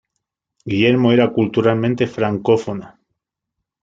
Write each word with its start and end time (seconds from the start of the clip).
Guillermo 0.65 1.11
era 1.11 1.31
culturalmente 1.31 2.07
francófono. 2.07 2.97